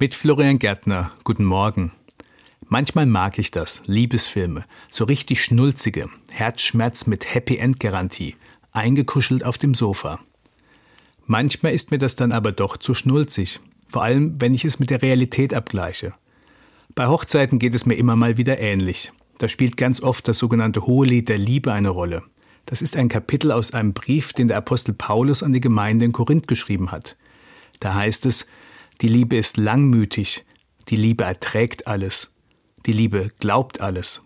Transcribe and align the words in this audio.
Mit 0.00 0.14
Florian 0.14 0.60
Gärtner, 0.60 1.10
guten 1.24 1.44
Morgen. 1.44 1.90
Manchmal 2.68 3.06
mag 3.06 3.36
ich 3.40 3.50
das, 3.50 3.82
Liebesfilme, 3.86 4.64
so 4.88 5.02
richtig 5.02 5.42
schnulzige, 5.42 6.08
Herzschmerz 6.30 7.08
mit 7.08 7.34
Happy 7.34 7.56
End 7.56 7.80
Garantie, 7.80 8.36
eingekuschelt 8.70 9.44
auf 9.44 9.58
dem 9.58 9.74
Sofa. 9.74 10.20
Manchmal 11.26 11.72
ist 11.74 11.90
mir 11.90 11.98
das 11.98 12.14
dann 12.14 12.30
aber 12.30 12.52
doch 12.52 12.76
zu 12.76 12.94
schnulzig, 12.94 13.58
vor 13.88 14.04
allem 14.04 14.40
wenn 14.40 14.54
ich 14.54 14.64
es 14.64 14.78
mit 14.78 14.90
der 14.90 15.02
Realität 15.02 15.52
abgleiche. 15.52 16.14
Bei 16.94 17.08
Hochzeiten 17.08 17.58
geht 17.58 17.74
es 17.74 17.84
mir 17.84 17.96
immer 17.96 18.14
mal 18.14 18.36
wieder 18.36 18.60
ähnlich. 18.60 19.10
Da 19.38 19.48
spielt 19.48 19.76
ganz 19.76 20.00
oft 20.00 20.28
das 20.28 20.38
sogenannte 20.38 20.86
Hohelied 20.86 21.28
der 21.28 21.38
Liebe 21.38 21.72
eine 21.72 21.88
Rolle. 21.88 22.22
Das 22.66 22.82
ist 22.82 22.96
ein 22.96 23.08
Kapitel 23.08 23.50
aus 23.50 23.74
einem 23.74 23.94
Brief, 23.94 24.32
den 24.32 24.46
der 24.46 24.58
Apostel 24.58 24.92
Paulus 24.92 25.42
an 25.42 25.52
die 25.52 25.60
Gemeinde 25.60 26.04
in 26.04 26.12
Korinth 26.12 26.46
geschrieben 26.46 26.92
hat. 26.92 27.16
Da 27.80 27.94
heißt 27.94 28.26
es, 28.26 28.46
die 29.00 29.08
Liebe 29.08 29.36
ist 29.36 29.56
langmütig, 29.56 30.44
die 30.88 30.96
Liebe 30.96 31.24
erträgt 31.24 31.86
alles, 31.86 32.30
die 32.86 32.92
Liebe 32.92 33.30
glaubt 33.38 33.80
alles. 33.80 34.22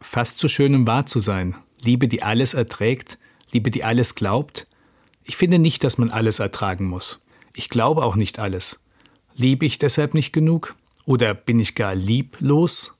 Fast 0.00 0.40
so 0.40 0.48
schön, 0.48 0.74
um 0.74 0.86
wahr 0.86 1.06
zu 1.06 1.20
sein. 1.20 1.54
Liebe, 1.82 2.08
die 2.08 2.22
alles 2.22 2.54
erträgt, 2.54 3.18
Liebe, 3.52 3.70
die 3.70 3.84
alles 3.84 4.14
glaubt. 4.14 4.66
Ich 5.24 5.36
finde 5.36 5.58
nicht, 5.58 5.84
dass 5.84 5.98
man 5.98 6.10
alles 6.10 6.38
ertragen 6.38 6.86
muss. 6.86 7.20
Ich 7.54 7.68
glaube 7.68 8.04
auch 8.04 8.16
nicht 8.16 8.38
alles. 8.38 8.80
Liebe 9.34 9.66
ich 9.66 9.78
deshalb 9.78 10.14
nicht 10.14 10.32
genug? 10.32 10.74
Oder 11.04 11.34
bin 11.34 11.60
ich 11.60 11.74
gar 11.74 11.94
lieblos? 11.94 12.94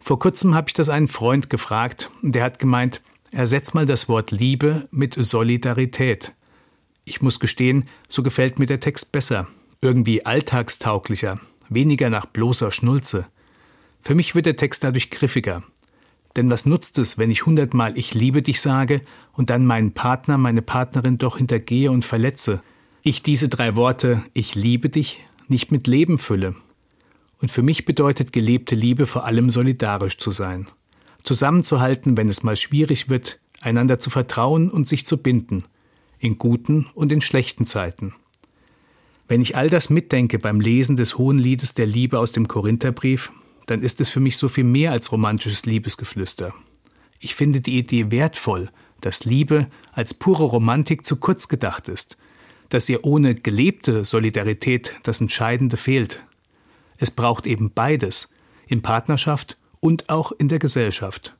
Vor 0.00 0.18
kurzem 0.18 0.54
habe 0.54 0.68
ich 0.68 0.74
das 0.74 0.88
einen 0.88 1.08
Freund 1.08 1.48
gefragt 1.48 2.10
und 2.22 2.34
der 2.34 2.44
hat 2.44 2.58
gemeint, 2.58 3.00
ersetz 3.30 3.72
mal 3.72 3.86
das 3.86 4.08
Wort 4.08 4.30
Liebe 4.30 4.88
mit 4.90 5.14
Solidarität. 5.14 6.34
Ich 7.04 7.22
muss 7.22 7.40
gestehen, 7.40 7.88
so 8.08 8.22
gefällt 8.22 8.58
mir 8.58 8.66
der 8.66 8.80
Text 8.80 9.12
besser, 9.12 9.48
irgendwie 9.82 10.24
alltagstauglicher, 10.24 11.40
weniger 11.68 12.08
nach 12.08 12.24
bloßer 12.24 12.70
Schnulze. 12.70 13.26
Für 14.00 14.14
mich 14.14 14.34
wird 14.34 14.46
der 14.46 14.56
Text 14.56 14.82
dadurch 14.84 15.10
griffiger. 15.10 15.62
Denn 16.36 16.50
was 16.50 16.64
nutzt 16.64 16.98
es, 16.98 17.18
wenn 17.18 17.30
ich 17.30 17.44
hundertmal 17.44 17.98
Ich 17.98 18.14
liebe 18.14 18.40
dich 18.40 18.60
sage 18.62 19.02
und 19.34 19.50
dann 19.50 19.66
meinen 19.66 19.92
Partner, 19.92 20.38
meine 20.38 20.62
Partnerin 20.62 21.18
doch 21.18 21.36
hintergehe 21.36 21.90
und 21.90 22.06
verletze? 22.06 22.62
Ich 23.02 23.22
diese 23.22 23.50
drei 23.50 23.76
Worte 23.76 24.22
Ich 24.32 24.54
liebe 24.54 24.88
dich 24.88 25.20
nicht 25.48 25.70
mit 25.70 25.86
Leben 25.86 26.18
fülle, 26.18 26.54
und 27.42 27.50
für 27.50 27.62
mich 27.62 27.84
bedeutet 27.84 28.32
gelebte 28.32 28.76
Liebe 28.76 29.04
vor 29.04 29.24
allem 29.24 29.50
solidarisch 29.50 30.16
zu 30.16 30.30
sein. 30.30 30.68
Zusammenzuhalten, 31.24 32.16
wenn 32.16 32.28
es 32.28 32.44
mal 32.44 32.56
schwierig 32.56 33.10
wird, 33.10 33.40
einander 33.60 33.98
zu 33.98 34.10
vertrauen 34.10 34.70
und 34.70 34.88
sich 34.88 35.06
zu 35.06 35.18
binden, 35.18 35.64
in 36.20 36.36
guten 36.36 36.86
und 36.94 37.10
in 37.10 37.20
schlechten 37.20 37.66
Zeiten. 37.66 38.14
Wenn 39.32 39.40
ich 39.40 39.56
all 39.56 39.70
das 39.70 39.88
mitdenke 39.88 40.38
beim 40.38 40.60
Lesen 40.60 40.96
des 40.96 41.16
Hohen 41.16 41.38
Liedes 41.38 41.72
der 41.72 41.86
Liebe 41.86 42.18
aus 42.18 42.32
dem 42.32 42.48
Korintherbrief, 42.48 43.32
dann 43.64 43.80
ist 43.80 43.98
es 44.02 44.10
für 44.10 44.20
mich 44.20 44.36
so 44.36 44.46
viel 44.46 44.64
mehr 44.64 44.92
als 44.92 45.10
romantisches 45.10 45.64
Liebesgeflüster. 45.64 46.52
Ich 47.18 47.34
finde 47.34 47.62
die 47.62 47.78
Idee 47.78 48.10
wertvoll, 48.10 48.68
dass 49.00 49.24
Liebe 49.24 49.68
als 49.92 50.12
pure 50.12 50.44
Romantik 50.44 51.06
zu 51.06 51.16
kurz 51.16 51.48
gedacht 51.48 51.88
ist, 51.88 52.18
dass 52.68 52.90
ihr 52.90 53.06
ohne 53.06 53.34
gelebte 53.34 54.04
Solidarität 54.04 54.92
das 55.02 55.22
Entscheidende 55.22 55.78
fehlt, 55.78 56.22
es 56.98 57.10
braucht 57.10 57.46
eben 57.46 57.70
beides, 57.74 58.28
in 58.66 58.82
Partnerschaft 58.82 59.56
und 59.80 60.10
auch 60.10 60.32
in 60.32 60.48
der 60.48 60.58
Gesellschaft. 60.58 61.34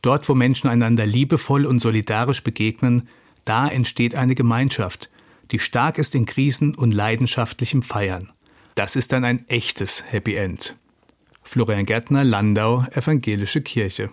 Dort, 0.00 0.28
wo 0.28 0.36
Menschen 0.36 0.70
einander 0.70 1.06
liebevoll 1.06 1.66
und 1.66 1.80
solidarisch 1.80 2.44
begegnen, 2.44 3.08
da 3.44 3.66
entsteht 3.66 4.14
eine 4.14 4.36
Gemeinschaft, 4.36 5.09
die 5.50 5.58
stark 5.58 5.98
ist 5.98 6.14
in 6.14 6.24
Krisen 6.24 6.74
und 6.74 6.92
leidenschaftlichem 6.92 7.82
Feiern. 7.82 8.32
Das 8.74 8.96
ist 8.96 9.12
dann 9.12 9.24
ein 9.24 9.46
echtes 9.48 10.04
Happy 10.10 10.36
End. 10.36 10.76
Florian 11.42 11.84
Gärtner, 11.84 12.24
Landau, 12.24 12.86
Evangelische 12.92 13.60
Kirche. 13.60 14.08